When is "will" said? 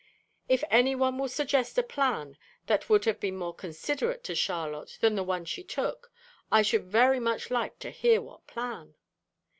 1.19-1.27